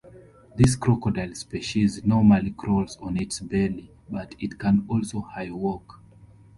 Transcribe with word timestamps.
This 0.55 0.75
crocodile 0.75 1.35
species 1.35 2.03
normally 2.03 2.55
crawls 2.57 2.97
on 3.03 3.17
its 3.21 3.39
belly, 3.39 3.91
but 4.09 4.33
it 4.39 4.57
can 4.57 4.83
also 4.89 5.21
"high 5.21 5.51
walk". 5.51 5.99